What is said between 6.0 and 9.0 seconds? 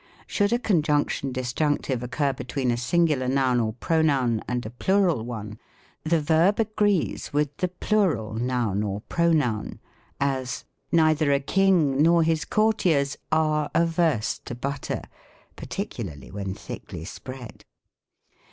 the verb agrees with the plural noun